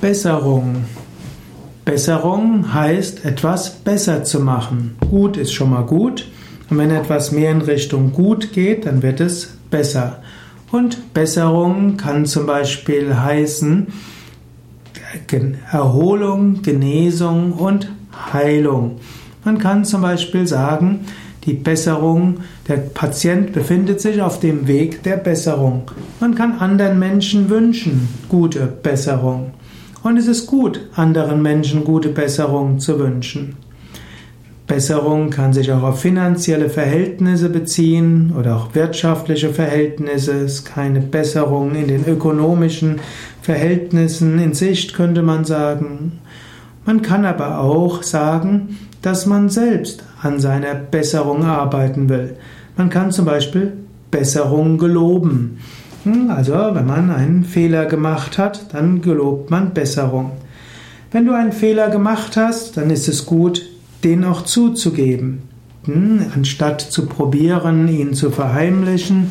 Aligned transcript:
Besserung. 0.00 0.84
Besserung 1.84 2.72
heißt, 2.72 3.24
etwas 3.24 3.70
besser 3.70 4.22
zu 4.22 4.38
machen. 4.38 4.96
Gut 5.10 5.36
ist 5.36 5.52
schon 5.52 5.70
mal 5.70 5.82
gut. 5.82 6.28
Und 6.70 6.78
wenn 6.78 6.90
etwas 6.90 7.32
mehr 7.32 7.50
in 7.50 7.62
Richtung 7.62 8.12
gut 8.12 8.52
geht, 8.52 8.86
dann 8.86 9.02
wird 9.02 9.18
es 9.20 9.56
besser. 9.70 10.22
Und 10.70 11.14
Besserung 11.14 11.96
kann 11.96 12.26
zum 12.26 12.46
Beispiel 12.46 13.16
heißen 13.16 13.88
Erholung, 15.72 16.62
Genesung 16.62 17.52
und 17.52 17.90
Heilung. 18.32 19.00
Man 19.44 19.58
kann 19.58 19.84
zum 19.84 20.02
Beispiel 20.02 20.46
sagen, 20.46 21.06
die 21.44 21.54
Besserung, 21.54 22.38
der 22.68 22.76
Patient 22.76 23.52
befindet 23.52 24.00
sich 24.00 24.22
auf 24.22 24.38
dem 24.38 24.68
Weg 24.68 25.02
der 25.02 25.16
Besserung. 25.16 25.90
Man 26.20 26.34
kann 26.36 26.58
anderen 26.58 26.98
Menschen 27.00 27.48
wünschen 27.48 28.08
gute 28.28 28.66
Besserung. 28.66 29.52
Und 30.08 30.16
es 30.16 30.26
ist 30.26 30.46
gut, 30.46 30.80
anderen 30.94 31.42
Menschen 31.42 31.84
gute 31.84 32.08
Besserung 32.08 32.78
zu 32.78 32.98
wünschen. 32.98 33.56
Besserung 34.66 35.28
kann 35.28 35.52
sich 35.52 35.70
auch 35.70 35.82
auf 35.82 36.00
finanzielle 36.00 36.70
Verhältnisse 36.70 37.50
beziehen 37.50 38.32
oder 38.34 38.56
auch 38.56 38.74
wirtschaftliche 38.74 39.50
Verhältnisse. 39.50 40.32
Es 40.32 40.60
ist 40.60 40.64
keine 40.64 41.00
Besserung 41.02 41.74
in 41.74 41.88
den 41.88 42.06
ökonomischen 42.06 43.00
Verhältnissen 43.42 44.38
in 44.38 44.54
Sicht, 44.54 44.94
könnte 44.94 45.20
man 45.20 45.44
sagen. 45.44 46.20
Man 46.86 47.02
kann 47.02 47.26
aber 47.26 47.60
auch 47.60 48.02
sagen, 48.02 48.78
dass 49.02 49.26
man 49.26 49.50
selbst 49.50 50.04
an 50.22 50.40
seiner 50.40 50.74
Besserung 50.74 51.44
arbeiten 51.44 52.08
will. 52.08 52.34
Man 52.78 52.88
kann 52.88 53.12
zum 53.12 53.26
Beispiel 53.26 53.74
Besserung 54.10 54.78
geloben. 54.78 55.58
Hm, 56.08 56.30
also, 56.30 56.54
wenn 56.54 56.86
man 56.86 57.10
einen 57.10 57.44
Fehler 57.44 57.84
gemacht 57.84 58.38
hat, 58.38 58.72
dann 58.72 59.02
gelobt 59.02 59.50
man 59.50 59.74
Besserung. 59.74 60.32
Wenn 61.10 61.26
du 61.26 61.34
einen 61.34 61.52
Fehler 61.52 61.90
gemacht 61.90 62.36
hast, 62.36 62.76
dann 62.76 62.90
ist 62.90 63.08
es 63.08 63.26
gut, 63.26 63.62
den 64.04 64.24
auch 64.24 64.42
zuzugeben. 64.42 65.42
Hm, 65.84 66.24
anstatt 66.34 66.80
zu 66.80 67.06
probieren, 67.06 67.88
ihn 67.88 68.14
zu 68.14 68.30
verheimlichen, 68.30 69.30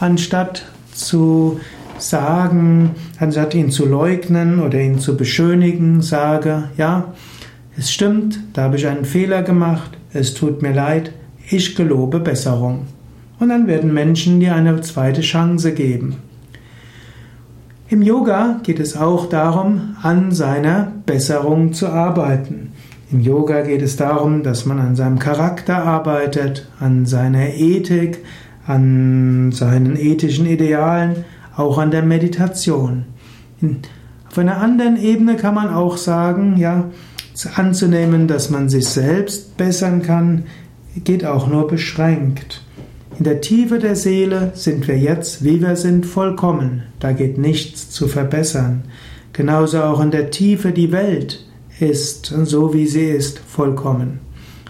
anstatt 0.00 0.64
zu 0.92 1.60
sagen, 1.98 2.90
anstatt 3.20 3.54
ihn 3.54 3.70
zu 3.70 3.86
leugnen 3.86 4.60
oder 4.60 4.80
ihn 4.80 4.98
zu 4.98 5.16
beschönigen, 5.16 6.02
sage, 6.02 6.70
ja, 6.76 7.12
es 7.76 7.92
stimmt, 7.92 8.40
da 8.54 8.62
habe 8.62 8.76
ich 8.76 8.88
einen 8.88 9.04
Fehler 9.04 9.42
gemacht, 9.42 9.92
es 10.12 10.34
tut 10.34 10.62
mir 10.62 10.72
leid, 10.72 11.12
ich 11.48 11.76
gelobe 11.76 12.18
Besserung. 12.18 12.86
Und 13.38 13.50
dann 13.50 13.66
werden 13.66 13.94
Menschen 13.94 14.40
dir 14.40 14.54
eine 14.54 14.80
zweite 14.80 15.20
Chance 15.20 15.72
geben. 15.72 16.16
Im 17.90 18.02
Yoga 18.02 18.60
geht 18.62 18.80
es 18.80 18.96
auch 18.96 19.28
darum, 19.28 19.96
an 20.02 20.32
seiner 20.32 20.92
Besserung 21.06 21.72
zu 21.72 21.88
arbeiten. 21.88 22.72
Im 23.10 23.20
Yoga 23.20 23.62
geht 23.62 23.80
es 23.80 23.96
darum, 23.96 24.42
dass 24.42 24.66
man 24.66 24.78
an 24.78 24.94
seinem 24.94 25.18
Charakter 25.18 25.82
arbeitet, 25.84 26.68
an 26.80 27.06
seiner 27.06 27.54
Ethik, 27.54 28.18
an 28.66 29.50
seinen 29.52 29.96
ethischen 29.96 30.44
Idealen, 30.44 31.24
auch 31.56 31.78
an 31.78 31.90
der 31.90 32.02
Meditation. 32.02 33.04
Auf 34.30 34.38
einer 34.38 34.58
anderen 34.58 35.00
Ebene 35.02 35.36
kann 35.36 35.54
man 35.54 35.72
auch 35.72 35.96
sagen, 35.96 36.58
ja, 36.58 36.84
anzunehmen, 37.54 38.28
dass 38.28 38.50
man 38.50 38.68
sich 38.68 38.86
selbst 38.86 39.56
bessern 39.56 40.02
kann, 40.02 40.44
geht 41.04 41.24
auch 41.24 41.48
nur 41.48 41.66
beschränkt. 41.66 42.62
In 43.18 43.24
der 43.24 43.40
Tiefe 43.40 43.80
der 43.80 43.96
Seele 43.96 44.52
sind 44.54 44.86
wir 44.86 44.96
jetzt, 44.96 45.42
wie 45.42 45.60
wir 45.60 45.74
sind, 45.74 46.06
vollkommen. 46.06 46.84
Da 47.00 47.10
geht 47.10 47.36
nichts 47.36 47.90
zu 47.90 48.06
verbessern. 48.06 48.84
Genauso 49.32 49.82
auch 49.82 50.00
in 50.00 50.12
der 50.12 50.30
Tiefe 50.30 50.70
die 50.70 50.92
Welt 50.92 51.44
ist, 51.80 52.26
so 52.26 52.72
wie 52.72 52.86
sie 52.86 53.06
ist, 53.06 53.40
vollkommen. 53.40 54.20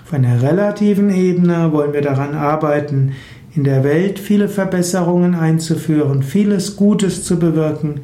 Auf 0.03 0.15
einer 0.15 0.41
relativen 0.41 1.11
Ebene 1.11 1.73
wollen 1.73 1.93
wir 1.93 2.01
daran 2.01 2.35
arbeiten, 2.35 3.13
in 3.55 3.65
der 3.65 3.85
Welt 3.85 4.19
viele 4.19 4.49
Verbesserungen 4.49 5.35
einzuführen, 5.35 6.23
vieles 6.23 6.77
Gutes 6.77 7.25
zu 7.25 7.39
bewirken. 7.39 8.01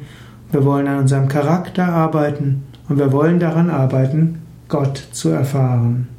Wir 0.51 0.63
wollen 0.63 0.87
an 0.87 0.99
unserem 0.99 1.27
Charakter 1.27 1.85
arbeiten 1.85 2.65
und 2.87 2.99
wir 2.99 3.11
wollen 3.11 3.39
daran 3.39 3.71
arbeiten, 3.71 4.43
Gott 4.67 5.07
zu 5.11 5.29
erfahren. 5.29 6.14